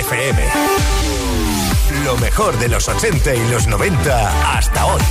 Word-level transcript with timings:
FM. 0.00 0.42
Lo 2.04 2.16
mejor 2.16 2.58
de 2.58 2.68
los 2.68 2.88
80 2.88 3.34
y 3.34 3.48
los 3.48 3.66
90 3.66 4.56
hasta 4.56 4.86
hoy. 4.86 5.02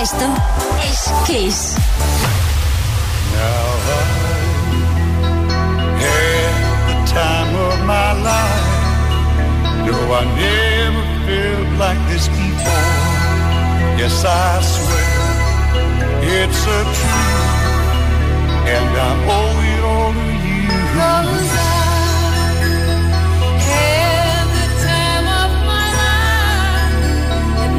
Esto 0.00 0.26
es 0.82 1.12
Kiss. 1.26 1.74
The 6.86 7.12
time 7.12 7.54
of 7.54 7.78
my 7.84 8.14
life. 8.22 8.76
This 12.08 12.28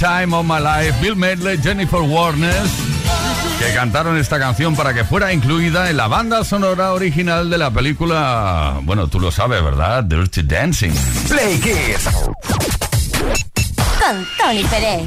Time 0.00 0.34
of 0.34 0.46
My 0.46 0.58
Life, 0.58 0.98
Bill 1.02 1.14
Medley, 1.14 1.58
Jennifer 1.58 2.00
Warnes, 2.00 2.70
que 3.58 3.74
cantaron 3.74 4.16
esta 4.16 4.38
canción 4.38 4.74
para 4.74 4.94
que 4.94 5.04
fuera 5.04 5.30
incluida 5.30 5.90
en 5.90 5.98
la 5.98 6.08
banda 6.08 6.42
sonora 6.42 6.94
original 6.94 7.50
de 7.50 7.58
la 7.58 7.70
película, 7.70 8.80
bueno, 8.84 9.08
tú 9.08 9.20
lo 9.20 9.30
sabes, 9.30 9.62
¿verdad? 9.62 10.02
Dirty 10.04 10.42
Dancing. 10.42 10.92
Play 11.28 11.60
Kids. 11.60 12.08
Con 14.00 14.26
Tony 14.38 14.64
Pérez. 14.64 15.06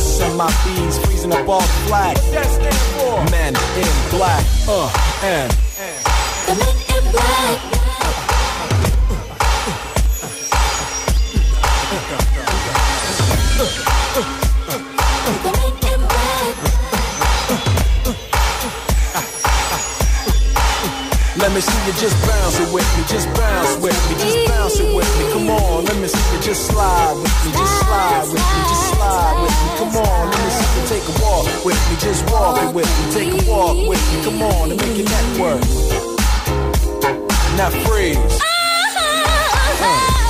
MIBs 0.00 1.04
freezing 1.04 1.32
up 1.32 1.48
all 1.48 1.60
the 1.60 1.66
flag. 1.86 2.16
What 2.16 2.32
that 2.32 2.46
stand 2.46 2.74
for? 2.96 3.30
Men 3.30 3.54
in 3.76 3.92
black. 4.10 4.44
Uh, 4.68 4.88
and. 5.22 5.52
The 6.46 6.54
men 6.56 6.76
in 6.96 7.04
black. 7.12 7.58
The 15.42 15.50
men 15.56 15.72
in 15.92 16.00
black. 16.08 16.80
Let 21.36 21.52
me 21.54 21.60
see 21.60 21.86
you 21.86 21.92
just 21.94 22.16
bounce 22.26 22.58
it 22.60 22.72
with 22.72 22.88
me, 22.98 23.04
just 23.08 23.28
bounce 23.34 23.76
with 23.82 24.10
me, 24.10 24.14
just 24.20 24.48
bounce 24.48 24.78
it 24.80 24.94
with 24.94 25.08
me. 25.18 25.32
Come 25.32 25.50
on, 25.50 25.84
let 25.84 25.96
me 25.96 26.08
see 26.08 26.36
you 26.36 26.42
just 26.42 26.66
slide 26.66 27.14
with 27.14 27.44
me, 27.44 27.52
just 27.52 27.78
slide 27.80 28.22
with 28.24 28.34
me, 28.34 28.62
just 28.68 28.89
slide 29.10 29.42
with 29.42 29.56
me. 29.62 29.70
Come 29.78 29.92
on, 30.06 30.30
let 30.30 30.40
me 30.44 30.50
see 30.50 30.70
you 30.76 30.84
take 30.86 31.06
a 31.08 31.14
walk 31.22 31.64
with 31.64 31.80
me, 31.90 31.96
just 31.98 32.22
walk 32.30 32.62
it 32.62 32.74
with 32.74 32.90
me, 32.96 33.04
take 33.12 33.32
a 33.34 33.50
walk 33.50 33.76
with 33.88 34.02
me. 34.10 34.16
Come 34.24 34.42
on, 34.42 34.70
and 34.70 34.80
make 34.80 34.96
your 34.96 35.08
neck 35.08 35.26
work. 35.42 35.62
Now 37.56 37.70
freeze. 37.84 38.40
Galaxy 39.90 40.29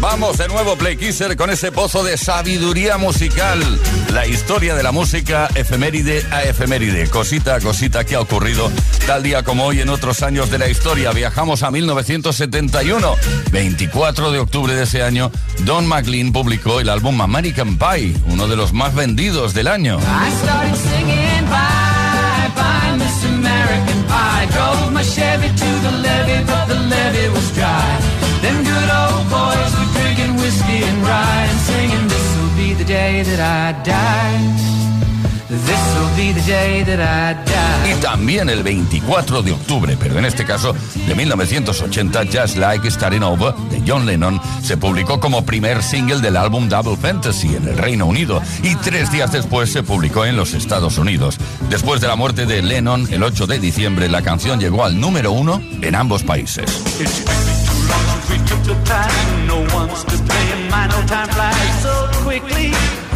Vamos 0.00 0.38
de 0.38 0.46
nuevo, 0.46 0.76
Play 0.76 0.96
Kisser, 0.96 1.36
con 1.36 1.50
ese 1.50 1.72
pozo 1.72 2.04
de 2.04 2.16
sabiduría 2.16 2.98
musical. 2.98 3.60
La 4.12 4.26
historia 4.26 4.76
de 4.76 4.82
la 4.82 4.92
música, 4.92 5.48
efeméride 5.56 6.24
a 6.30 6.44
efeméride, 6.44 7.08
cosita 7.08 7.56
a 7.56 7.60
cosita 7.60 8.04
que 8.04 8.14
ha 8.14 8.20
ocurrido 8.20 8.70
tal 9.06 9.22
día 9.22 9.42
como 9.42 9.64
hoy 9.64 9.80
en 9.80 9.88
otros 9.88 10.22
años 10.22 10.50
de 10.50 10.58
la 10.58 10.68
historia. 10.68 11.10
Viajamos 11.10 11.62
a 11.62 11.70
1971. 11.70 13.14
24 13.50 14.30
de 14.30 14.38
octubre 14.38 14.74
de 14.74 14.84
ese 14.84 15.02
año, 15.02 15.32
Don 15.60 15.86
McLean 15.86 16.32
publicó 16.32 16.78
el 16.78 16.90
álbum 16.90 17.20
American 17.20 17.76
Pie, 17.76 18.14
uno 18.26 18.46
de 18.46 18.56
los 18.56 18.72
más 18.72 18.94
vendidos 18.94 19.52
del 19.52 19.66
año. 19.66 19.98
Good 28.64 28.90
old 28.90 29.57
Y 37.88 37.94
también 38.00 38.48
el 38.48 38.62
24 38.62 39.42
de 39.42 39.52
octubre, 39.52 39.96
pero 39.98 40.18
en 40.18 40.24
este 40.24 40.44
caso 40.44 40.74
de 41.06 41.14
1980, 41.14 42.24
Just 42.26 42.56
Like 42.56 42.90
Starting 42.90 43.22
Over 43.22 43.54
de 43.70 43.82
John 43.86 44.04
Lennon 44.04 44.40
se 44.62 44.76
publicó 44.76 45.20
como 45.20 45.46
primer 45.46 45.82
single 45.82 46.20
del 46.20 46.36
álbum 46.36 46.68
Double 46.68 46.96
Fantasy 46.96 47.54
en 47.56 47.66
el 47.66 47.78
Reino 47.78 48.06
Unido 48.06 48.42
y 48.62 48.74
tres 48.76 49.10
días 49.10 49.32
después 49.32 49.72
se 49.72 49.82
publicó 49.82 50.24
en 50.26 50.36
los 50.36 50.54
Estados 50.54 50.98
Unidos. 50.98 51.38
Después 51.70 52.00
de 52.00 52.08
la 52.08 52.16
muerte 52.16 52.46
de 52.46 52.62
Lennon, 52.62 53.08
el 53.10 53.22
8 53.22 53.46
de 53.46 53.58
diciembre, 53.58 54.08
la 54.08 54.22
canción 54.22 54.60
llegó 54.60 54.84
al 54.84 55.00
número 55.00 55.32
uno 55.32 55.62
en 55.80 55.94
ambos 55.94 56.24
países. 56.24 57.57
Since 57.88 58.30
we 58.30 58.36
took 58.48 58.62
the 58.64 58.76
time. 58.84 59.46
No 59.46 59.58
one's 59.74 60.04
to 60.04 60.16
blame. 60.28 60.70
My 60.70 60.86
no 60.86 61.00
time 61.06 61.28
flies 61.28 61.82
so 61.82 61.94
quickly. 62.24 63.07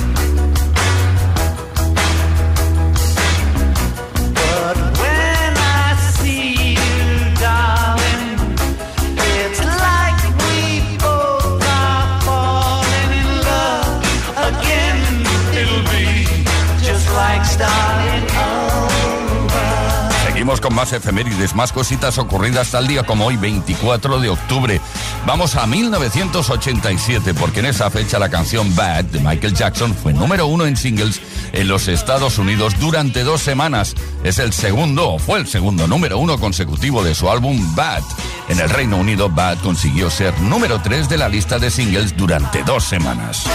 más 20.83 20.93
efemérides, 20.93 21.55
más 21.55 21.71
cositas 21.71 22.19
ocurridas 22.19 22.73
tal 22.73 22.89
día 22.89 23.05
como 23.05 23.27
hoy, 23.27 23.37
24 23.37 24.19
de 24.19 24.31
octubre. 24.31 24.81
Vamos 25.25 25.55
a 25.55 25.65
1987, 25.65 27.35
porque 27.35 27.61
en 27.61 27.67
esa 27.67 27.89
fecha 27.89 28.19
la 28.19 28.29
canción 28.29 28.75
Bad 28.75 29.05
de 29.05 29.21
Michael 29.21 29.55
Jackson 29.55 29.95
fue 29.95 30.13
número 30.13 30.49
uno 30.49 30.67
en 30.67 30.77
singles 30.77 31.21
en 31.53 31.69
los 31.69 31.87
Estados 31.87 32.37
Unidos 32.39 32.75
durante 32.81 33.23
dos 33.23 33.43
semanas. 33.43 33.95
Es 34.25 34.41
el 34.41 34.53
segundo, 34.53 35.09
o 35.09 35.19
fue 35.21 35.39
el 35.39 35.47
segundo 35.47 35.87
número 35.87 36.19
uno 36.19 36.37
consecutivo 36.37 37.05
de 37.05 37.15
su 37.15 37.31
álbum 37.31 37.77
Bad. 37.77 38.03
En 38.49 38.59
el 38.59 38.69
Reino 38.69 38.97
Unido, 38.97 39.29
Bad 39.29 39.59
consiguió 39.59 40.11
ser 40.11 40.37
número 40.41 40.81
tres 40.83 41.09
de 41.09 41.17
la 41.17 41.29
lista 41.29 41.61
de 41.61 41.71
singles 41.71 42.17
durante 42.17 42.65
dos 42.65 42.83
semanas. 42.83 43.47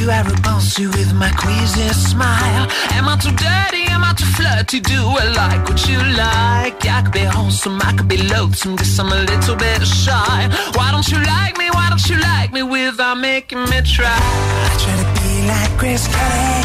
Do 0.00 0.08
I 0.08 0.22
repulse 0.22 0.78
you 0.78 0.88
with 0.88 1.12
my 1.12 1.30
queasy 1.32 1.86
smile? 1.92 2.66
Am 2.96 3.06
I 3.06 3.18
too 3.20 3.36
dirty? 3.36 3.84
Am 3.92 4.02
I 4.02 4.14
too 4.16 4.24
flirty? 4.24 4.80
Do 4.80 4.96
I 4.96 5.28
like 5.36 5.68
what 5.68 5.86
you 5.86 5.98
like? 6.16 6.86
I 6.86 7.02
could 7.02 7.12
be 7.12 7.20
wholesome, 7.20 7.78
I 7.82 7.92
could 7.92 8.08
be 8.08 8.16
loathsome, 8.16 8.76
guess 8.76 8.98
I'm 8.98 9.12
a 9.12 9.20
little 9.30 9.56
bit 9.56 9.84
shy. 9.84 10.48
Why 10.72 10.90
don't 10.90 11.06
you 11.12 11.18
like 11.18 11.58
me? 11.58 11.68
Why 11.68 11.90
don't 11.90 12.08
you 12.08 12.16
like 12.18 12.50
me 12.50 12.62
without 12.62 13.18
making 13.18 13.62
me 13.64 13.78
try? 13.84 14.08
I 14.08 14.72
try 14.80 14.96
to 15.02 15.08
be 15.20 15.28
like 15.52 15.70
Chris 15.76 16.08
Kelly, 16.08 16.64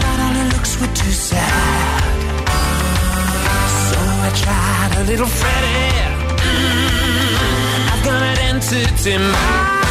but 0.00 0.54
looks 0.54 0.80
were 0.80 0.94
too 0.94 1.10
sad. 1.10 2.02
So 3.90 3.98
I 3.98 4.30
tried 4.42 4.92
a 4.94 5.02
little 5.10 5.26
Freddy. 5.26 5.90
Mm-hmm. 6.38 7.90
I've 7.90 8.04
got 8.04 8.22
an 8.30 8.38
entity 8.38 9.18
mind. 9.18 9.81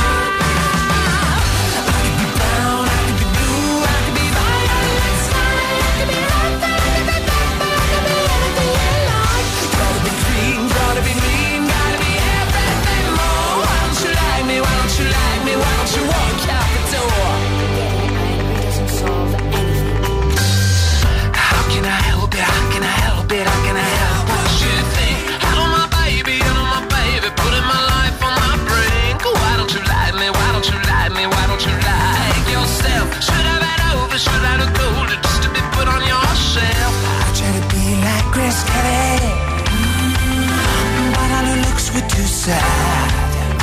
side. 42.51 43.62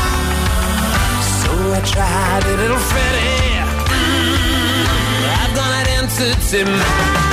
So 1.41 1.51
I 1.73 1.81
tried 1.95 2.45
a 2.45 2.57
little 2.63 2.83
Freddy. 2.91 3.39
Mm, 3.93 4.43
I've 5.41 5.55
got 5.55 5.71
an 5.81 5.87
answer 5.99 6.31
to 6.51 6.65
mine. 6.65 7.28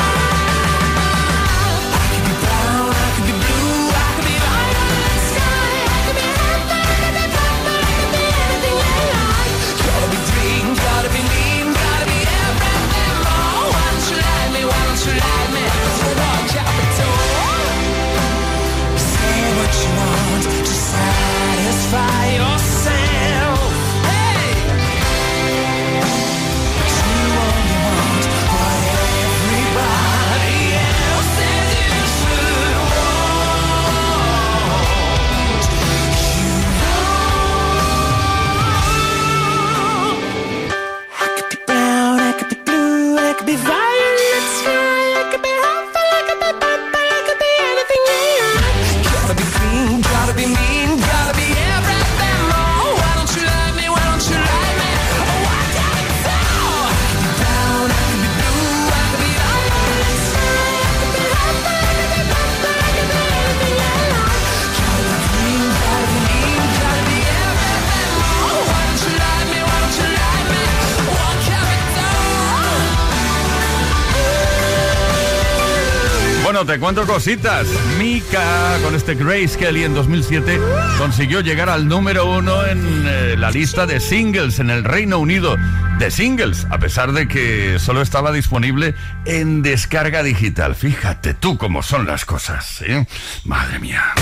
Cuento 76.86 77.08
cositas. 77.08 77.66
Mika, 77.98 78.78
con 78.84 78.94
este 78.94 79.16
Grace 79.16 79.58
Kelly 79.58 79.86
en 79.86 79.96
2007, 79.96 80.62
consiguió 81.00 81.42
llegar 81.42 81.68
al 81.68 81.88
número 81.88 82.30
uno 82.30 82.64
en 82.64 83.08
eh, 83.08 83.36
la 83.36 83.50
lista 83.50 83.88
de 83.88 84.00
singles 84.00 84.60
en 84.60 84.70
el 84.70 84.84
Reino 84.84 85.18
Unido. 85.18 85.58
De 85.98 86.12
singles, 86.12 86.68
a 86.70 86.78
pesar 86.78 87.12
de 87.12 87.28
que 87.28 87.80
solo 87.80 88.04
estaba 88.04 88.32
disponible 88.32 88.94
en 89.26 89.64
descarga 89.64 90.22
digital. 90.22 90.76
Fíjate 90.76 91.34
tú 91.34 91.58
cómo 91.58 91.82
son 91.82 92.06
las 92.06 92.24
cosas, 92.24 92.84
¿eh? 92.84 93.08
Madre 93.46 93.80
mía. 93.80 94.14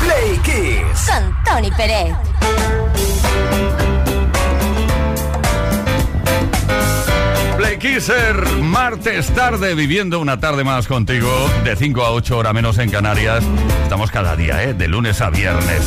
Play 0.00 0.38
Kiss. 0.38 1.10
Con 1.10 1.44
Tony 1.44 1.70
Pérez. 1.72 2.16
Play 7.62 7.78
Kisser, 7.78 8.44
martes 8.60 9.32
tarde, 9.34 9.76
viviendo 9.76 10.18
una 10.18 10.40
tarde 10.40 10.64
más 10.64 10.88
contigo, 10.88 11.30
de 11.62 11.76
5 11.76 12.04
a 12.04 12.10
8 12.10 12.36
hora 12.36 12.52
menos 12.52 12.76
en 12.78 12.90
Canarias. 12.90 13.44
Estamos 13.84 14.10
cada 14.10 14.34
día, 14.34 14.64
¿eh? 14.64 14.74
de 14.74 14.88
lunes 14.88 15.20
a 15.20 15.30
viernes. 15.30 15.86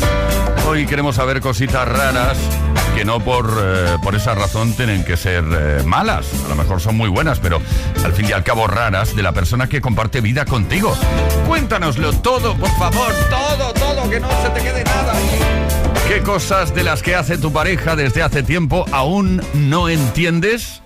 Hoy 0.66 0.86
queremos 0.86 1.16
saber 1.16 1.42
cositas 1.42 1.86
raras 1.86 2.38
que 2.94 3.04
no 3.04 3.20
por, 3.20 3.54
eh, 3.60 3.98
por 4.02 4.14
esa 4.14 4.34
razón 4.34 4.72
tienen 4.72 5.04
que 5.04 5.18
ser 5.18 5.44
eh, 5.50 5.82
malas. 5.84 6.26
A 6.46 6.48
lo 6.48 6.54
mejor 6.54 6.80
son 6.80 6.96
muy 6.96 7.10
buenas, 7.10 7.40
pero 7.40 7.60
al 8.02 8.12
fin 8.14 8.24
y 8.26 8.32
al 8.32 8.42
cabo 8.42 8.66
raras 8.66 9.14
de 9.14 9.22
la 9.22 9.32
persona 9.32 9.68
que 9.68 9.82
comparte 9.82 10.22
vida 10.22 10.46
contigo. 10.46 10.96
Cuéntanoslo 11.46 12.14
todo, 12.14 12.56
por 12.56 12.70
favor, 12.78 13.12
todo, 13.28 13.74
todo, 13.74 14.08
que 14.08 14.18
no 14.18 14.30
se 14.42 14.48
te 14.48 14.60
quede 14.62 14.82
nada. 14.82 15.12
¿Qué 16.08 16.22
cosas 16.22 16.74
de 16.74 16.84
las 16.84 17.02
que 17.02 17.14
hace 17.14 17.36
tu 17.36 17.52
pareja 17.52 17.96
desde 17.96 18.22
hace 18.22 18.42
tiempo 18.42 18.86
aún 18.92 19.42
no 19.52 19.90
entiendes? 19.90 20.80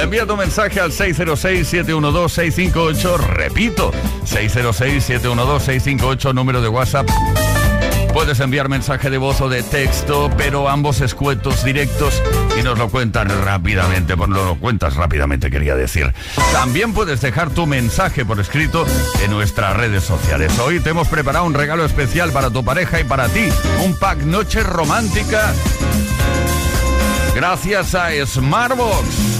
Envía 0.00 0.26
tu 0.26 0.36
mensaje 0.36 0.80
al 0.80 0.90
606-712-658. 0.92 3.18
Repito, 3.18 3.92
606-712-658, 4.24 6.34
número 6.34 6.62
de 6.62 6.68
WhatsApp. 6.68 7.08
Puedes 8.14 8.40
enviar 8.40 8.68
mensaje 8.68 9.10
de 9.10 9.18
voz 9.18 9.40
o 9.40 9.48
de 9.48 9.62
texto, 9.62 10.28
pero 10.36 10.68
ambos 10.68 11.00
escuetos 11.00 11.64
directos 11.64 12.20
y 12.58 12.62
nos 12.62 12.76
lo 12.78 12.88
cuentan 12.88 13.28
rápidamente. 13.44 14.16
Pues 14.16 14.30
nos 14.30 14.44
lo 14.44 14.56
cuentas 14.56 14.96
rápidamente, 14.96 15.48
quería 15.50 15.76
decir. 15.76 16.12
También 16.52 16.92
puedes 16.92 17.20
dejar 17.20 17.50
tu 17.50 17.66
mensaje 17.66 18.24
por 18.24 18.40
escrito 18.40 18.84
en 19.22 19.30
nuestras 19.30 19.76
redes 19.76 20.02
sociales. 20.02 20.58
Hoy 20.58 20.80
te 20.80 20.90
hemos 20.90 21.06
preparado 21.08 21.44
un 21.44 21.54
regalo 21.54 21.84
especial 21.84 22.32
para 22.32 22.50
tu 22.50 22.64
pareja 22.64 23.00
y 23.00 23.04
para 23.04 23.28
ti. 23.28 23.48
Un 23.84 23.96
pack 23.96 24.18
noche 24.22 24.62
romántica. 24.62 25.52
Gracias 27.34 27.94
a 27.94 28.10
Smartbox. 28.26 29.39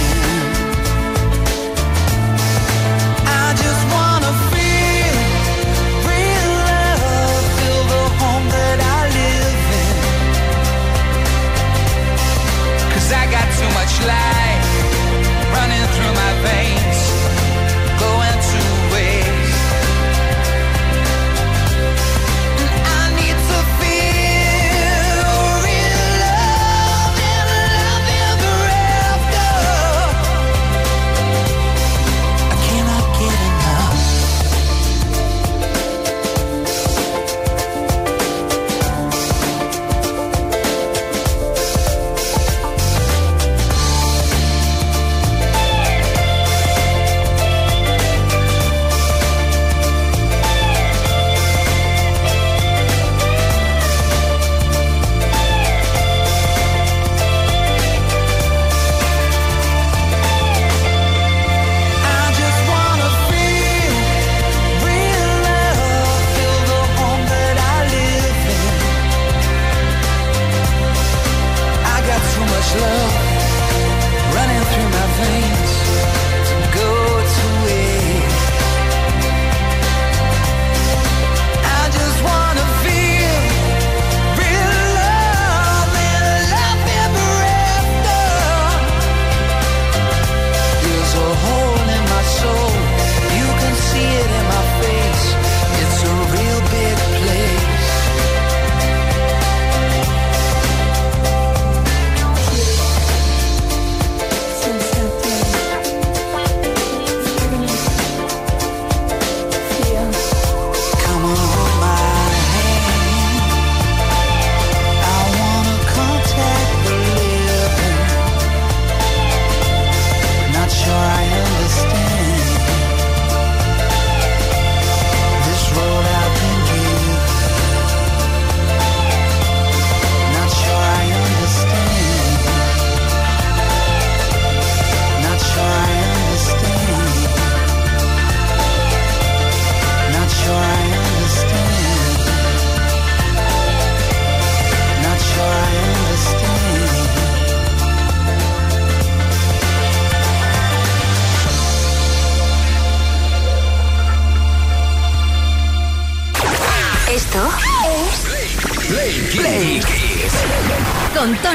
too 13.61 13.73
much 13.75 14.05
light 14.07 14.40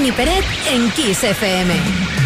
Tony 0.07 0.17
Peret 0.17 0.45
en 0.73 0.91
Kiss 0.95 1.25
FM. 1.25 2.26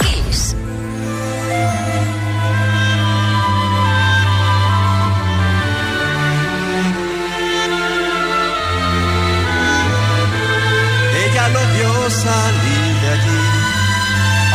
salir 12.31 12.93
de 13.01 13.09
allí, 13.15 13.43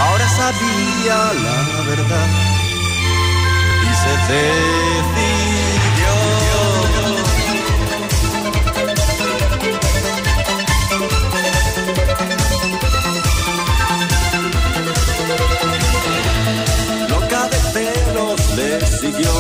ahora 0.04 0.26
sabía 0.40 1.18
la 1.46 1.58
verdad 1.90 2.28
y 3.88 3.92
se 4.02 4.12
decidió. 4.32 6.12
Loca 17.12 17.42
de 17.52 17.60
pelos 17.74 18.40
le 18.58 18.70
siguió, 19.00 19.34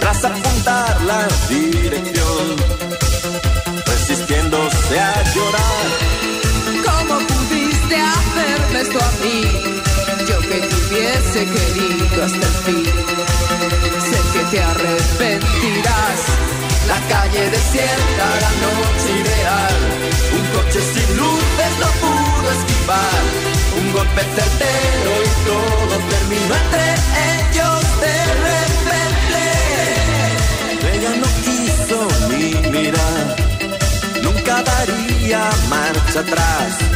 tras 0.00 0.24
apuntar 0.24 0.94
la 1.10 1.22
dirección, 1.48 2.44
resistiéndose 3.84 5.00
a 5.00 5.12
llorar. 5.34 6.05
¿Cómo 8.76 8.84
pudiste 8.84 8.84
hacerme 8.84 8.84
esto 8.84 8.98
a 8.98 9.10
mí? 9.22 9.40
Yo 10.28 10.36
que 10.40 10.58
te 10.60 10.74
hubiese 10.74 11.40
querido 11.44 12.24
hasta 12.24 12.46
el 12.46 12.56
fin. 12.64 12.84
Sé 14.08 14.18
que 14.32 14.42
te 14.50 14.58
arrepentirás. 14.62 16.20
La 16.86 16.98
calle 17.08 17.42
desierta, 17.50 18.26
la 18.44 18.52
noche 18.64 19.08
ideal. 19.22 19.76
Un 20.36 20.44
coche 20.54 20.80
sin 20.92 21.08
luces 21.16 21.72
no 21.80 21.88
pudo 22.02 22.46
esquivar. 22.52 23.22
Un 23.80 23.86
golpe 23.92 24.22
certero 24.36 25.12
y 25.24 25.30
todo 25.46 25.94
terminó 26.10 26.54
entre 26.64 26.86
ellos 27.40 27.80
de 28.04 28.16
repente. 28.46 29.42
Ella 30.92 31.12
no 31.22 31.28
quiso 31.44 31.98
ni 32.28 32.48
mirar. 32.70 33.26
Nunca 34.22 34.54
daría 34.62 35.40
marcha 35.68 36.20
atrás. 36.20 36.95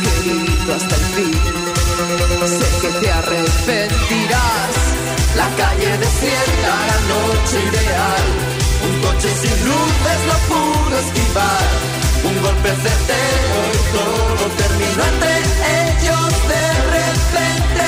seguirlo 0.00 0.74
hasta 0.74 0.94
el 0.94 1.04
fin. 1.14 1.32
Sé 2.46 2.68
que 2.80 2.88
te 3.00 3.12
arrepentirás. 3.12 4.74
La 5.36 5.48
calle 5.56 5.98
desierta, 5.98 6.70
la 6.90 6.98
noche 7.12 7.56
ideal. 7.70 8.26
Un 8.86 8.94
coche 9.02 9.28
sin 9.40 9.56
luces 9.68 10.20
lo 10.30 10.36
pudo 10.50 10.98
esquivar. 10.98 11.68
Un 12.24 12.42
golpe 12.42 12.68
certero 12.68 13.56
y 13.72 13.82
todo 13.96 14.42
terminó 14.62 15.02
entre 15.12 15.32
ellos 15.88 16.30
de 16.52 16.64
repente. 16.96 17.86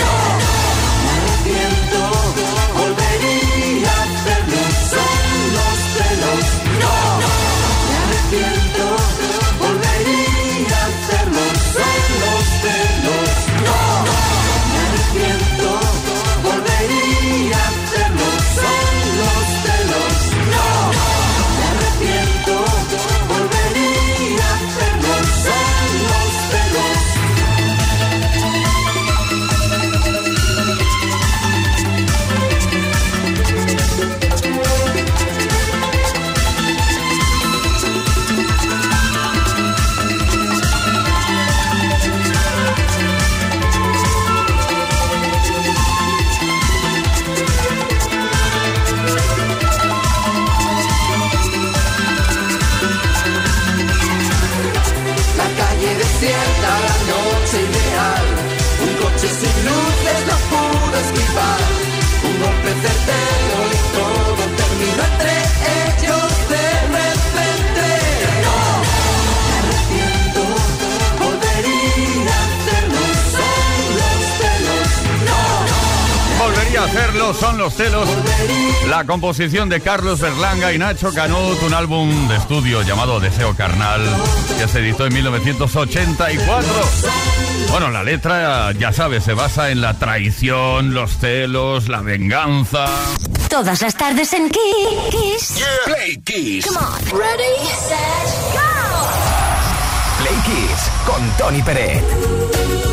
No, 0.00 0.14
me 1.02 1.10
arrepiento, 1.16 2.00
volvería 2.78 3.90
a 3.90 4.02
hacerlo. 4.02 4.60
Son 4.92 5.20
los 5.56 5.76
celos. 5.94 6.44
No. 6.80 6.97
composición 79.20 79.68
de 79.68 79.80
Carlos 79.80 80.20
Berlanga 80.20 80.72
y 80.72 80.78
Nacho 80.78 81.12
Canut, 81.12 81.60
un 81.64 81.74
álbum 81.74 82.28
de 82.28 82.36
estudio 82.36 82.82
llamado 82.82 83.18
Deseo 83.18 83.52
Carnal, 83.52 84.00
que 84.56 84.68
se 84.68 84.78
editó 84.78 85.06
en 85.06 85.14
1984. 85.14 86.68
Bueno, 87.68 87.90
la 87.90 88.04
letra, 88.04 88.70
ya 88.78 88.92
sabes, 88.92 89.24
se 89.24 89.34
basa 89.34 89.70
en 89.70 89.80
la 89.80 89.94
traición, 89.94 90.94
los 90.94 91.18
celos, 91.18 91.88
la 91.88 92.00
venganza. 92.00 92.86
Todas 93.48 93.82
las 93.82 93.96
tardes 93.96 94.32
en 94.34 94.50
Kiss. 94.50 95.64
Play 95.84 96.16
Kiss. 96.18 96.66
Ready. 97.10 97.58
Play 100.20 100.36
Kiss 100.44 100.90
con 101.04 101.28
Tony 101.38 101.62
Pérez. 101.62 102.87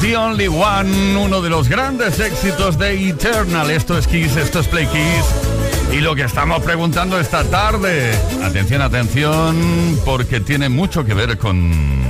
The 0.00 0.16
Only 0.16 0.46
One, 0.46 1.16
uno 1.16 1.40
de 1.40 1.50
los 1.50 1.68
grandes 1.68 2.20
éxitos 2.20 2.78
de 2.78 3.08
Eternal. 3.08 3.70
Esto 3.70 3.98
es 3.98 4.06
Kiss, 4.06 4.36
esto 4.36 4.60
es 4.60 4.68
Play 4.68 4.86
Kiss. 4.86 5.92
Y 5.92 6.00
lo 6.00 6.14
que 6.14 6.22
estamos 6.22 6.62
preguntando 6.62 7.18
esta 7.18 7.42
tarde, 7.44 8.12
atención, 8.44 8.82
atención, 8.82 9.98
porque 10.04 10.40
tiene 10.40 10.68
mucho 10.68 11.04
que 11.04 11.14
ver 11.14 11.36
con 11.38 12.08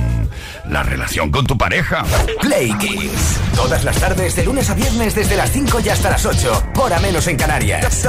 la 0.69 0.83
relación 0.83 1.31
con 1.31 1.47
tu 1.47 1.57
pareja. 1.57 2.03
Play 2.41 2.73
Kiss. 2.77 3.39
Todas 3.55 3.83
las 3.83 3.97
tardes, 3.97 4.35
de 4.35 4.45
lunes 4.45 4.69
a 4.69 4.75
viernes, 4.75 5.15
desde 5.15 5.35
las 5.35 5.51
5 5.51 5.79
y 5.79 5.89
hasta 5.89 6.11
las 6.11 6.25
8. 6.25 6.63
Hora 6.75 6.99
menos 6.99 7.25
en 7.27 7.37
Canarias. 7.37 8.07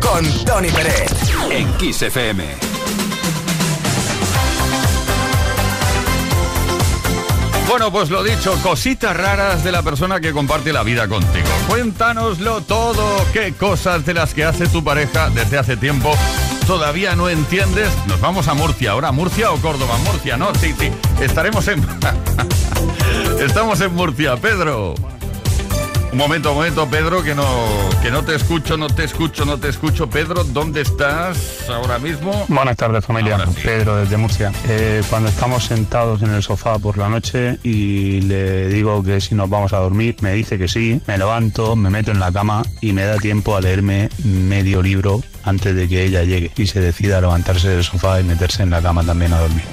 Con 0.00 0.44
Tony 0.44 0.70
Pérez. 0.70 1.12
En 1.50 1.72
Kiss 1.74 2.02
FM. 2.02 2.71
Bueno, 7.72 7.90
pues 7.90 8.10
lo 8.10 8.22
dicho, 8.22 8.54
cositas 8.62 9.16
raras 9.16 9.64
de 9.64 9.72
la 9.72 9.82
persona 9.82 10.20
que 10.20 10.32
comparte 10.32 10.74
la 10.74 10.82
vida 10.82 11.08
contigo. 11.08 11.48
Cuéntanoslo 11.66 12.60
todo, 12.60 13.02
qué 13.32 13.54
cosas 13.54 14.04
de 14.04 14.12
las 14.12 14.34
que 14.34 14.44
hace 14.44 14.66
tu 14.66 14.84
pareja 14.84 15.30
desde 15.30 15.56
hace 15.56 15.78
tiempo 15.78 16.14
todavía 16.66 17.16
no 17.16 17.30
entiendes. 17.30 17.88
Nos 18.06 18.20
vamos 18.20 18.46
a 18.48 18.52
Murcia 18.52 18.90
ahora, 18.90 19.10
Murcia 19.10 19.52
o 19.52 19.56
Córdoba, 19.56 19.96
Murcia, 20.04 20.36
¿no? 20.36 20.54
Sí, 20.56 20.74
sí, 20.78 20.90
estaremos 21.22 21.66
en... 21.68 21.82
Estamos 23.40 23.80
en 23.80 23.94
Murcia, 23.94 24.36
Pedro. 24.36 24.94
Un 26.12 26.18
momento, 26.18 26.50
un 26.50 26.56
momento, 26.56 26.86
Pedro, 26.90 27.22
que 27.22 27.34
no, 27.34 27.46
que 28.02 28.10
no 28.10 28.22
te 28.22 28.34
escucho, 28.34 28.76
no 28.76 28.88
te 28.88 29.04
escucho, 29.04 29.46
no 29.46 29.58
te 29.58 29.70
escucho. 29.70 30.10
Pedro, 30.10 30.44
¿dónde 30.44 30.82
estás 30.82 31.70
ahora 31.70 31.98
mismo? 31.98 32.44
Buenas 32.48 32.76
tardes 32.76 33.06
familia, 33.06 33.38
sí. 33.46 33.62
Pedro 33.62 33.96
desde 33.96 34.18
Murcia. 34.18 34.52
Eh, 34.68 35.02
cuando 35.08 35.30
estamos 35.30 35.64
sentados 35.64 36.20
en 36.20 36.34
el 36.34 36.42
sofá 36.42 36.78
por 36.78 36.98
la 36.98 37.08
noche 37.08 37.58
y 37.62 38.20
le 38.20 38.68
digo 38.68 39.02
que 39.02 39.22
si 39.22 39.34
nos 39.34 39.48
vamos 39.48 39.72
a 39.72 39.78
dormir, 39.78 40.16
me 40.20 40.34
dice 40.34 40.58
que 40.58 40.68
sí, 40.68 41.00
me 41.06 41.16
levanto, 41.16 41.76
me 41.76 41.88
meto 41.88 42.10
en 42.10 42.20
la 42.20 42.30
cama 42.30 42.62
y 42.82 42.92
me 42.92 43.04
da 43.04 43.16
tiempo 43.16 43.56
a 43.56 43.62
leerme 43.62 44.10
medio 44.22 44.82
libro 44.82 45.22
antes 45.44 45.74
de 45.74 45.88
que 45.88 46.04
ella 46.04 46.24
llegue 46.24 46.50
y 46.58 46.66
se 46.66 46.80
decida 46.80 47.18
a 47.18 47.20
levantarse 47.22 47.70
del 47.70 47.84
sofá 47.84 48.20
y 48.20 48.24
meterse 48.24 48.62
en 48.62 48.68
la 48.68 48.82
cama 48.82 49.02
también 49.02 49.32
a 49.32 49.38
dormir. 49.38 49.64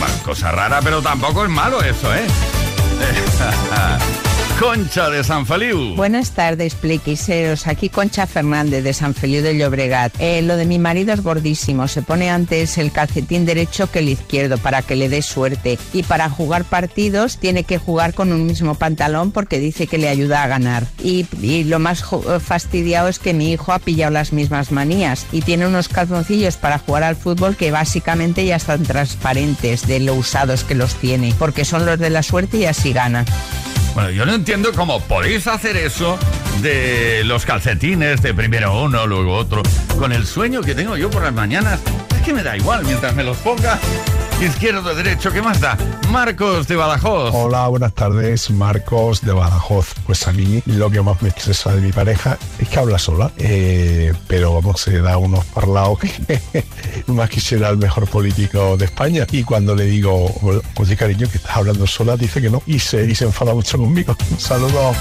Bueno, 0.00 0.14
cosa 0.24 0.50
rara, 0.50 0.80
pero 0.82 1.00
tampoco 1.02 1.44
es 1.44 1.50
malo 1.50 1.80
eso, 1.84 2.12
¿eh? 2.12 2.26
Concha 4.60 5.10
de 5.10 5.22
San 5.22 5.44
Feliu. 5.44 5.94
Buenas 5.96 6.30
tardes, 6.30 6.74
pliquiseros. 6.74 7.66
Aquí 7.66 7.90
Concha 7.90 8.26
Fernández 8.26 8.82
de 8.82 8.94
San 8.94 9.12
Feliu 9.14 9.42
de 9.42 9.54
Llobregat. 9.58 10.14
Eh, 10.18 10.40
lo 10.40 10.56
de 10.56 10.64
mi 10.64 10.78
marido 10.78 11.12
es 11.12 11.22
gordísimo. 11.22 11.86
Se 11.88 12.00
pone 12.00 12.30
antes 12.30 12.78
el 12.78 12.90
calcetín 12.90 13.44
derecho 13.44 13.90
que 13.90 13.98
el 13.98 14.08
izquierdo 14.08 14.56
para 14.56 14.80
que 14.80 14.96
le 14.96 15.10
dé 15.10 15.20
suerte. 15.20 15.78
Y 15.92 16.04
para 16.04 16.30
jugar 16.30 16.64
partidos 16.64 17.36
tiene 17.36 17.64
que 17.64 17.76
jugar 17.76 18.14
con 18.14 18.32
un 18.32 18.46
mismo 18.46 18.74
pantalón 18.76 19.30
porque 19.30 19.58
dice 19.58 19.86
que 19.86 19.98
le 19.98 20.08
ayuda 20.08 20.42
a 20.42 20.48
ganar. 20.48 20.86
Y, 21.04 21.26
y 21.42 21.64
lo 21.64 21.78
más 21.78 22.02
jo- 22.02 22.40
fastidiado 22.40 23.08
es 23.08 23.18
que 23.18 23.34
mi 23.34 23.52
hijo 23.52 23.72
ha 23.72 23.78
pillado 23.78 24.10
las 24.12 24.32
mismas 24.32 24.72
manías 24.72 25.26
y 25.32 25.42
tiene 25.42 25.66
unos 25.66 25.88
calzoncillos 25.88 26.56
para 26.56 26.78
jugar 26.78 27.02
al 27.02 27.16
fútbol 27.16 27.56
que 27.56 27.70
básicamente 27.72 28.46
ya 28.46 28.56
están 28.56 28.84
transparentes 28.84 29.86
de 29.86 30.00
lo 30.00 30.14
usados 30.14 30.64
que 30.64 30.74
los 30.74 30.94
tiene. 30.94 31.34
Porque 31.38 31.66
son 31.66 31.84
los 31.84 31.98
de 31.98 32.08
la 32.08 32.22
suerte 32.22 32.56
y 32.56 32.64
así 32.64 32.94
gana. 32.94 33.26
Bueno, 33.96 34.10
yo 34.10 34.26
no 34.26 34.34
entiendo 34.34 34.72
cómo 34.74 35.00
podéis 35.00 35.46
hacer 35.46 35.74
eso 35.74 36.18
de 36.60 37.22
los 37.24 37.46
calcetines, 37.46 38.20
de 38.20 38.34
primero 38.34 38.82
uno, 38.82 39.06
luego 39.06 39.34
otro, 39.34 39.62
con 39.98 40.12
el 40.12 40.26
sueño 40.26 40.60
que 40.60 40.74
tengo 40.74 40.98
yo 40.98 41.08
por 41.08 41.22
las 41.22 41.32
mañanas. 41.32 41.80
Es 42.14 42.20
que 42.20 42.34
me 42.34 42.42
da 42.42 42.54
igual, 42.58 42.84
mientras 42.84 43.14
me 43.14 43.24
los 43.24 43.38
ponga 43.38 43.78
izquierdo, 44.44 44.94
derecho, 44.94 45.30
¿qué 45.30 45.40
más 45.40 45.60
da? 45.60 45.76
Marcos 46.10 46.68
de 46.68 46.76
Badajoz. 46.76 47.34
Hola, 47.34 47.68
buenas 47.68 47.94
tardes, 47.94 48.50
Marcos 48.50 49.22
de 49.22 49.32
Badajoz. 49.32 49.94
Pues 50.04 50.26
a 50.28 50.32
mí 50.32 50.62
lo 50.66 50.90
que 50.90 51.00
más 51.00 51.20
me 51.22 51.30
estresa 51.30 51.74
de 51.74 51.80
mi 51.80 51.92
pareja 51.92 52.38
es 52.58 52.68
que 52.68 52.78
habla 52.78 52.98
sola, 52.98 53.30
eh, 53.38 54.12
pero 54.26 54.52
vamos, 54.54 54.80
se 54.80 55.00
da 55.00 55.16
unos 55.16 55.44
parlados 55.46 55.98
que 55.98 56.64
más 57.06 57.30
quisiera 57.30 57.70
el 57.70 57.78
mejor 57.78 58.08
político 58.08 58.76
de 58.76 58.84
España. 58.84 59.26
Y 59.32 59.42
cuando 59.42 59.74
le 59.74 59.84
digo, 59.84 60.30
oye 60.76 60.96
cariño, 60.96 61.28
que 61.30 61.38
estás 61.38 61.56
hablando 61.56 61.86
sola, 61.86 62.16
dice 62.16 62.40
que 62.40 62.50
no 62.50 62.62
y 62.66 62.78
se, 62.78 63.04
y 63.04 63.14
se 63.14 63.24
enfada 63.24 63.54
mucho 63.54 63.78
conmigo. 63.78 64.16
Un 64.30 64.40
saludo. 64.40 64.94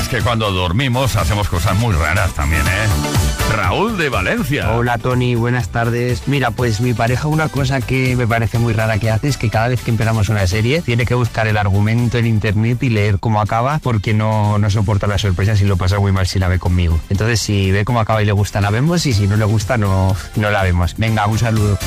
Es 0.00 0.08
que 0.08 0.22
cuando 0.22 0.50
dormimos 0.50 1.16
hacemos 1.16 1.48
cosas 1.48 1.76
muy 1.76 1.94
raras 1.94 2.32
también, 2.32 2.62
¿eh? 2.66 3.29
Raúl 3.50 3.98
de 3.98 4.08
Valencia. 4.08 4.72
Hola 4.72 4.98
Tony, 4.98 5.34
buenas 5.34 5.68
tardes. 5.68 6.22
Mira, 6.26 6.50
pues 6.50 6.80
mi 6.80 6.94
pareja 6.94 7.28
una 7.28 7.48
cosa 7.48 7.80
que 7.80 8.14
me 8.16 8.26
parece 8.26 8.58
muy 8.58 8.72
rara 8.72 8.98
que 8.98 9.10
hace 9.10 9.28
es 9.28 9.36
que 9.36 9.50
cada 9.50 9.68
vez 9.68 9.82
que 9.82 9.90
empezamos 9.90 10.28
una 10.28 10.46
serie 10.46 10.82
tiene 10.82 11.04
que 11.04 11.14
buscar 11.14 11.46
el 11.48 11.56
argumento 11.56 12.18
en 12.18 12.26
internet 12.26 12.82
y 12.82 12.90
leer 12.90 13.18
cómo 13.18 13.40
acaba 13.40 13.78
porque 13.82 14.14
no, 14.14 14.58
no 14.58 14.70
soporta 14.70 15.06
las 15.06 15.22
sorpresas 15.22 15.60
y 15.60 15.64
lo 15.64 15.76
pasa 15.76 15.98
muy 15.98 16.12
mal 16.12 16.26
si 16.26 16.38
la 16.38 16.48
ve 16.48 16.58
conmigo. 16.58 16.98
Entonces 17.10 17.40
si 17.40 17.70
ve 17.70 17.84
cómo 17.84 18.00
acaba 18.00 18.22
y 18.22 18.26
le 18.26 18.32
gusta 18.32 18.60
la 18.60 18.70
vemos 18.70 19.04
y 19.06 19.12
si 19.12 19.26
no 19.26 19.36
le 19.36 19.44
gusta 19.44 19.76
no, 19.76 20.16
no 20.36 20.50
la 20.50 20.62
vemos. 20.62 20.94
Venga, 20.96 21.26
un 21.26 21.38
saludo. 21.38 21.78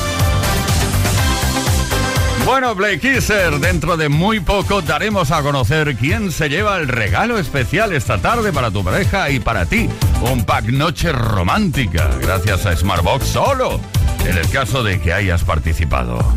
Bueno, 2.44 2.76
Play 2.76 2.98
Kisser, 2.98 3.58
dentro 3.58 3.96
de 3.96 4.10
muy 4.10 4.38
poco 4.40 4.82
daremos 4.82 5.30
a 5.30 5.42
conocer 5.42 5.96
quién 5.96 6.30
se 6.30 6.50
lleva 6.50 6.76
el 6.76 6.88
regalo 6.88 7.38
especial 7.38 7.94
esta 7.94 8.18
tarde 8.18 8.52
para 8.52 8.70
tu 8.70 8.84
pareja 8.84 9.30
y 9.30 9.40
para 9.40 9.64
ti. 9.64 9.88
Un 10.30 10.44
pack 10.44 10.66
noche 10.66 11.10
romántica, 11.10 12.10
gracias 12.20 12.66
a 12.66 12.76
Smartbox 12.76 13.26
solo, 13.26 13.80
en 14.26 14.36
el 14.36 14.48
caso 14.50 14.82
de 14.82 15.00
que 15.00 15.14
hayas 15.14 15.42
participado. 15.42 16.34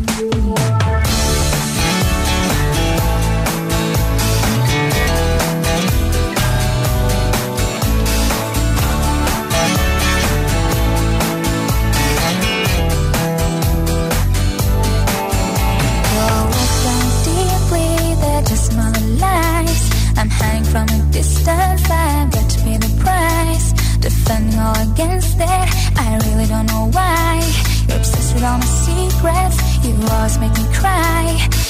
With 28.38 28.46
all 28.46 28.58
my 28.58 28.70
secrets, 28.86 29.58
you 29.84 29.92
always 30.14 30.38
make 30.38 30.54
me 30.54 30.66
cry. 30.72 31.24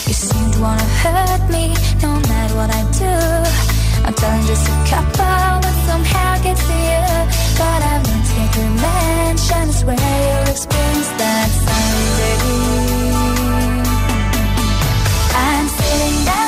You 0.07 0.13
seem 0.13 0.51
to 0.53 0.61
wanna 0.61 0.89
hurt 1.03 1.43
me, 1.51 1.75
no 2.03 2.11
matter 2.29 2.55
what 2.61 2.71
I 2.81 2.83
do. 3.05 3.17
I'm 4.05 4.15
telling 4.15 4.47
just 4.47 4.69
a 4.69 4.77
couple, 4.93 5.51
but 5.65 5.77
somehow 5.89 6.37
it 6.37 6.43
gets 6.45 6.63
to 6.69 6.77
you. 6.89 7.07
But 7.61 7.81
I've 7.91 8.05
learned 8.09 8.27
to 8.29 8.35
get 8.41 8.57
revenge, 8.61 9.45
and 9.59 9.71
I 9.71 9.75
swear 9.81 9.97
you'll 10.27 10.51
experience 10.55 11.11
that 11.21 11.49
someday. 11.65 12.37
I'm 15.47 15.67
sitting 15.79 16.19
down 16.29 16.48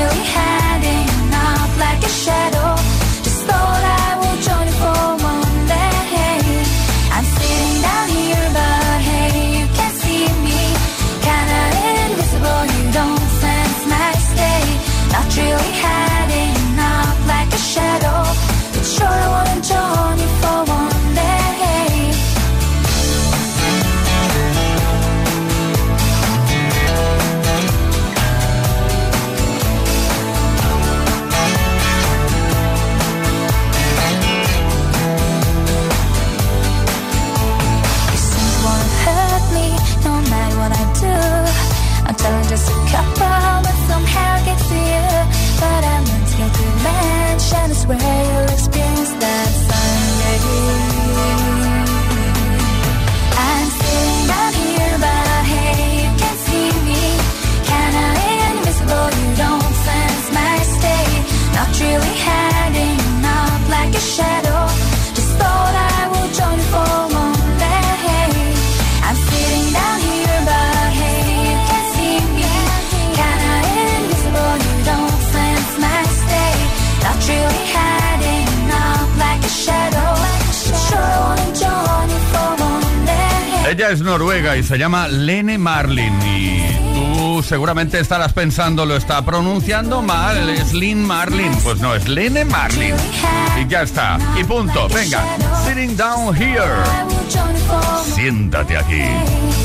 really 0.00 0.24
have. 0.24 0.59
Y 84.40 84.62
se 84.62 84.78
llama 84.78 85.06
Lene 85.06 85.58
Marlin 85.58 86.14
y 86.22 86.62
tú 86.94 87.42
seguramente 87.42 88.00
estarás 88.00 88.32
pensando, 88.32 88.86
lo 88.86 88.96
está 88.96 89.22
pronunciando 89.22 90.00
mal, 90.00 90.48
es 90.48 90.72
Lynn 90.72 91.04
Marlin. 91.06 91.52
Pues 91.62 91.78
no, 91.80 91.94
es 91.94 92.08
Lene 92.08 92.46
Marlin. 92.46 92.94
Y 93.60 93.68
ya 93.68 93.82
está. 93.82 94.18
Y 94.40 94.44
punto. 94.44 94.88
Venga, 94.88 95.22
sitting 95.66 95.94
down 95.94 96.34
here. 96.34 96.64
Siéntate 98.14 98.78
aquí. 98.78 99.02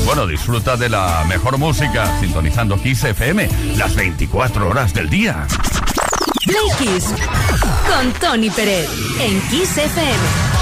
Bueno, 0.04 0.26
disfruta 0.26 0.76
de 0.76 0.90
la 0.90 1.24
mejor 1.26 1.56
música 1.56 2.20
sintonizando 2.20 2.80
Kiss 2.80 3.04
FM 3.04 3.48
las 3.76 3.94
24 3.96 4.68
horas 4.68 4.92
del 4.92 5.08
día. 5.08 5.46
Play 6.44 7.00
con 7.88 8.12
Tony 8.20 8.50
Pérez 8.50 8.88
en 9.20 9.40
Kiss 9.48 9.78
FM. 9.78 10.55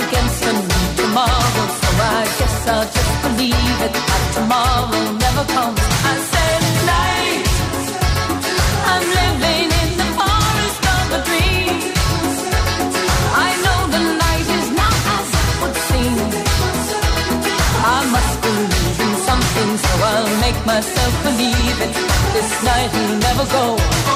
Against 0.00 0.42
a 0.44 0.52
new 0.52 0.84
tomorrow. 0.98 1.64
So 1.80 1.88
I 2.16 2.22
guess 2.38 2.56
I'll 2.74 2.88
just 2.96 3.14
believe 3.24 3.78
it. 3.86 3.92
That 3.94 4.22
tomorrow 4.34 5.02
never 5.24 5.44
comes. 5.54 5.82
I 6.10 6.14
said 6.30 6.62
night. 6.94 7.46
I'm 8.90 9.04
living 9.20 9.68
in 9.82 9.90
the 10.00 10.08
forest 10.18 10.82
of 10.96 11.04
a 11.18 11.20
dream. 11.28 11.78
I 13.46 13.50
know 13.64 13.78
the 13.94 14.02
night 14.24 14.48
is 14.58 14.68
not 14.80 14.98
as 15.16 15.28
it 15.40 15.50
would 15.60 15.76
seem. 15.88 16.16
I 17.96 17.98
must 18.14 18.34
believe 18.46 18.98
in 19.06 19.12
something, 19.28 19.70
so 19.84 19.92
I'll 20.10 20.34
make 20.44 20.60
myself 20.72 21.12
believe 21.28 21.78
it. 21.86 21.94
This 22.34 22.50
night 22.66 22.90
will 22.96 23.16
never 23.26 23.46
go. 23.56 24.13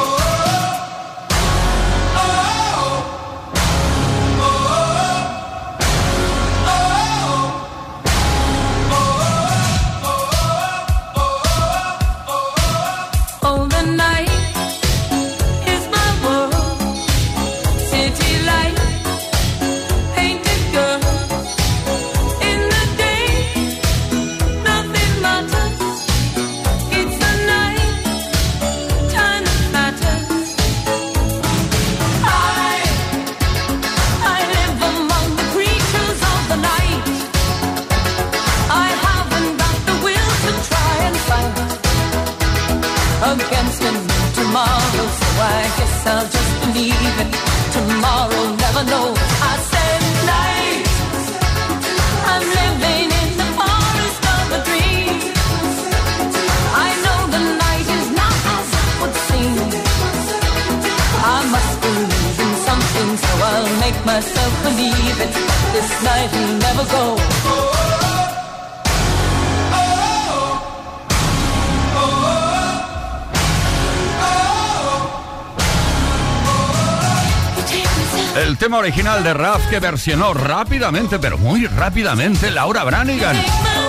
El 78.39 78.57
tema 78.57 78.79
original 78.79 79.25
de 79.25 79.35
Raf 79.35 79.67
que 79.69 79.81
versionó 79.81 80.33
rápidamente, 80.33 81.19
pero 81.19 81.39
muy 81.39 81.67
rápidamente, 81.67 82.53
Laura 82.53 82.85
Branigan. 82.85 83.37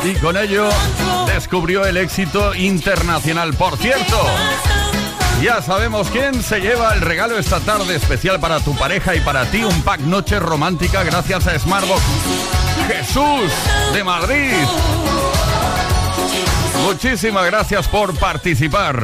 Y 0.03 0.15
con 0.15 0.35
ello 0.37 0.67
descubrió 1.27 1.85
el 1.85 1.97
éxito 1.97 2.55
internacional. 2.55 3.53
Por 3.53 3.77
cierto, 3.77 4.17
ya 5.43 5.61
sabemos 5.61 6.09
quién 6.09 6.41
se 6.41 6.61
lleva 6.61 6.93
el 6.93 7.01
regalo 7.01 7.37
esta 7.37 7.59
tarde 7.59 7.95
especial 7.95 8.39
para 8.39 8.59
tu 8.59 8.75
pareja 8.75 9.13
y 9.15 9.19
para 9.19 9.45
ti. 9.45 9.63
Un 9.63 9.83
pack 9.83 9.99
noche 10.01 10.39
romántica 10.39 11.03
gracias 11.03 11.45
a 11.45 11.59
Smartbox. 11.59 12.01
Jesús 12.87 13.51
de 13.93 14.03
Madrid. 14.03 14.53
Muchísimas 16.85 17.45
gracias 17.45 17.87
por 17.87 18.17
participar. 18.17 19.03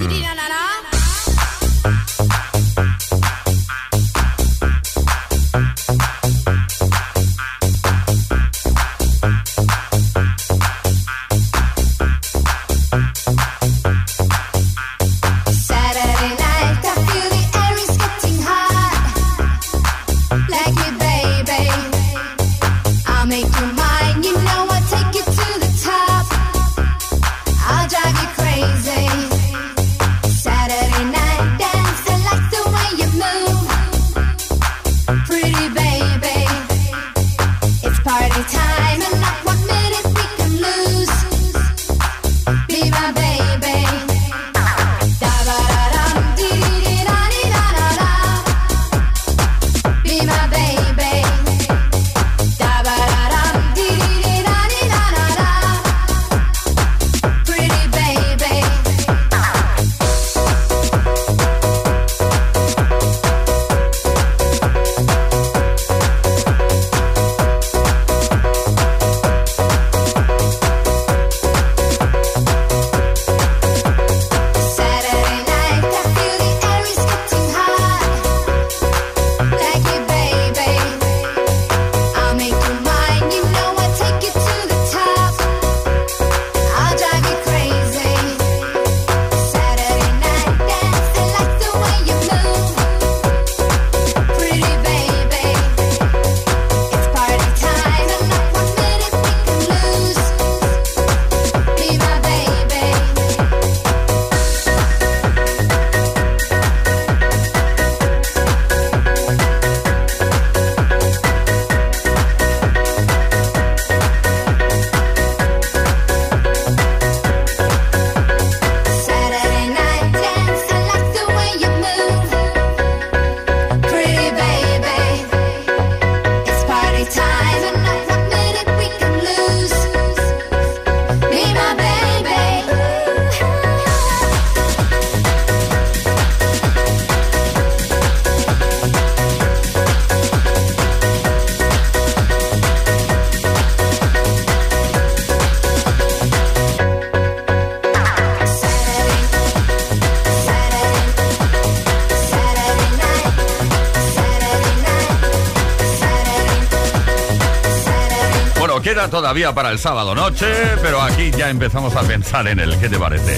Todavía 159.10 159.54
para 159.54 159.72
el 159.72 159.80
sábado 159.80 160.16
noche, 160.16 160.48
pero 160.82 161.02
aquí 161.02 161.32
ya 161.32 161.50
empezamos 161.50 161.96
a 161.96 162.02
pensar 162.02 162.48
en 162.48 162.60
él. 162.60 162.78
¿Qué 162.80 162.90
te 162.90 162.98
parece? 162.98 163.38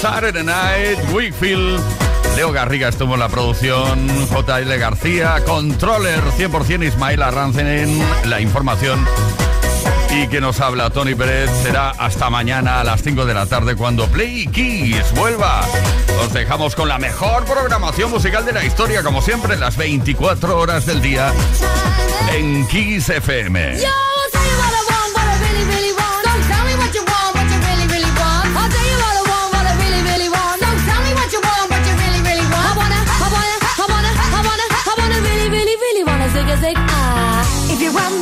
Saturday 0.00 0.44
Night, 0.44 0.98
Wickfield. 1.12 1.80
Leo 2.36 2.50
Garriga 2.50 2.88
estuvo 2.88 3.14
en 3.14 3.20
la 3.20 3.28
producción, 3.28 4.08
JL 4.28 4.78
García, 4.78 5.42
Controller 5.44 6.20
100% 6.38 6.86
Ismael 6.86 7.22
Arrancen 7.22 7.66
en 7.66 8.30
la 8.30 8.40
información. 8.40 9.06
Y 10.10 10.26
que 10.28 10.40
nos 10.40 10.60
habla 10.60 10.90
Tony 10.90 11.14
Pérez 11.14 11.50
será 11.62 11.90
hasta 11.90 12.30
mañana 12.30 12.80
a 12.80 12.84
las 12.84 13.02
5 13.02 13.24
de 13.24 13.34
la 13.34 13.46
tarde 13.46 13.76
cuando 13.76 14.06
Play 14.08 14.46
Kiss 14.46 15.12
vuelva. 15.14 15.62
Os 16.24 16.32
dejamos 16.32 16.74
con 16.74 16.88
la 16.88 16.98
mejor 16.98 17.44
programación 17.44 18.10
musical 18.10 18.44
de 18.44 18.52
la 18.52 18.64
historia, 18.64 19.02
como 19.02 19.22
siempre, 19.22 19.56
las 19.56 19.76
24 19.76 20.58
horas 20.58 20.86
del 20.86 21.00
día 21.00 21.32
en 22.34 22.66
Kiss 22.68 23.08
FM. 23.08 23.78
You 37.82 37.92
want 37.92 38.21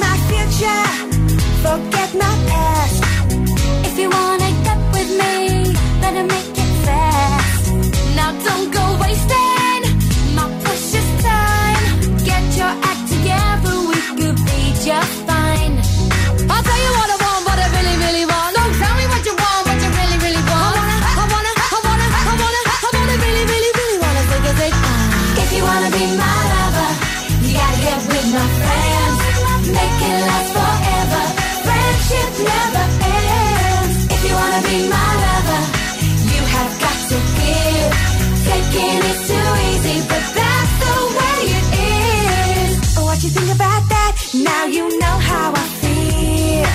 you 44.73 44.87
know 45.01 45.17
how 45.31 45.53
I 45.53 45.65
feel. 45.83 46.71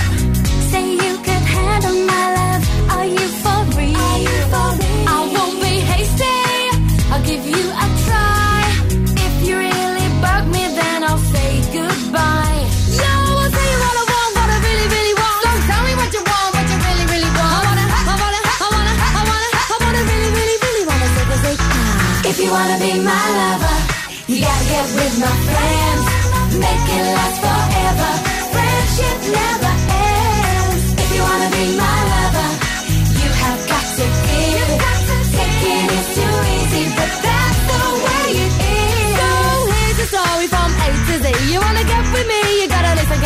Say 0.70 0.84
you 1.02 1.12
handle 1.56 1.98
my 2.12 2.24
love. 2.38 2.62
Are 2.94 3.08
you 3.16 3.26
for 3.42 3.60
real? 3.76 3.96
Are 3.96 4.20
you 4.28 4.36
for 4.52 4.68
real? 4.80 5.08
I 5.16 5.18
won't 5.34 5.56
be 5.64 5.74
hasty. 5.90 6.36
I'll 7.12 7.24
give 7.24 7.44
you 7.52 7.62
a 7.84 7.86
try. 8.04 8.60
If 9.26 9.34
you 9.46 9.54
really 9.56 10.08
bug 10.20 10.44
me, 10.54 10.64
then 10.76 10.98
I'll 11.08 11.24
say 11.34 11.50
goodbye. 11.72 12.62
I'll 13.00 13.50
tell 13.54 13.68
you 13.72 13.78
what 13.84 13.94
I 14.02 14.04
want, 14.12 14.30
what 14.36 14.48
I 14.54 14.58
really, 14.66 14.88
really 14.94 15.14
want. 15.16 15.38
Don't 15.46 15.62
tell 15.70 15.82
me 15.88 15.92
what 16.00 16.10
you 16.16 16.22
want, 16.30 16.48
what 16.52 16.66
you 16.68 16.78
really, 16.86 17.06
really 17.12 17.32
want. 17.32 17.52
I 17.56 17.64
wanna, 17.64 17.84
I 17.96 18.14
wanna, 18.22 18.40
I 18.64 18.68
wanna, 18.76 18.92
I 18.92 19.22
wanna, 19.30 19.48
I 19.72 19.76
wanna 19.82 20.02
really, 20.10 20.30
really, 20.36 20.56
really 20.64 20.84
wanna. 20.84 21.08
If 22.28 22.36
you 22.42 22.48
wanna 22.52 22.76
be 22.76 22.92
my 23.00 23.24
lover, 23.40 23.76
you 24.28 24.36
gotta 24.44 24.64
get 24.68 24.86
with 25.00 25.14
my 25.24 25.32
friends. 25.48 26.04
Make 26.60 26.88
it 26.96 27.04
last 27.16 27.40
forever. 27.40 27.55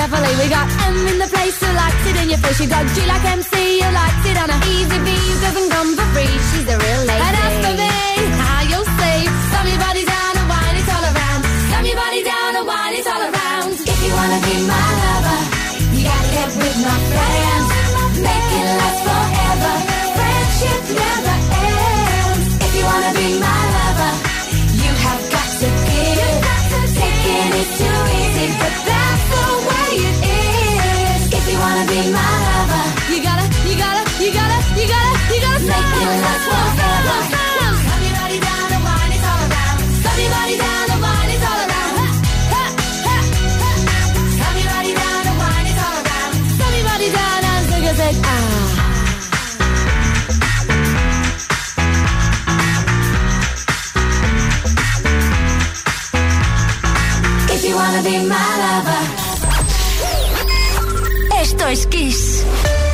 Carefully. 0.01 0.33
We 0.43 0.49
got 0.49 0.67
M 0.89 1.07
in 1.13 1.19
the 1.19 1.29
place 1.29 1.57
who 1.63 1.71
likes 1.75 2.05
it 2.11 2.17
in 2.23 2.29
your 2.31 2.39
face. 2.39 2.61
You 2.61 2.69
got 2.69 2.85
G 2.95 3.07
like 3.07 3.25
MC, 3.25 3.55
you 3.81 3.91
likes 4.01 4.25
it 4.31 4.37
on 4.43 4.49
a 4.51 4.59
easy 4.75 4.99
who 5.07 5.41
Doesn't 5.45 5.71
come 5.71 5.91
for 5.97 6.07
free. 6.15 6.35
She's 6.49 6.69
a 6.75 6.79
real 6.85 7.03
lady. 7.09 7.25
And 7.27 7.37
as 7.45 7.55
for 7.65 7.75
me, 7.77 7.90
wanna 31.81 31.93
be 31.93 32.13
my 32.13 32.21
lover, 32.45 32.85
You 33.11 33.19
gotta, 33.23 33.45
you 33.69 33.77
gotta, 33.79 34.03
you 34.21 34.31
gotta, 34.33 34.59
you 34.77 34.87
gotta, 34.93 35.13
you 35.33 35.41
gotta 35.41 35.61
make 35.65 35.87
last 36.21 36.45
forever. 36.45 37.21
Your 38.05 38.13
body 38.21 38.39
down 38.41 38.73
and 38.77 38.85
wine 38.85 39.13
it 39.17 39.25
all 39.31 39.41
around. 39.49 39.79
Slam 40.01 40.19
your 40.21 40.31
body 40.37 40.57
down 40.61 40.91
and 40.93 41.01
wine 41.01 41.31
it 41.35 41.43
all 41.49 41.61
around. 41.65 41.97
Your 44.57 44.69
body 44.71 44.93
down 45.01 45.25
and 45.31 45.39
wine 45.41 45.69
it 45.71 45.79
all 45.87 45.97
around. 46.05 46.33
Your 46.77 46.85
body 46.91 47.09
down 47.17 47.45
and 47.51 47.63
zig 47.71 47.87
a. 47.89 48.39
If 57.55 57.61
you 57.65 57.75
wanna 57.75 58.03
be 58.03 58.15
my 58.27 58.49
lover 58.61 58.80
es 61.71 61.87
Kiss. 61.87 62.90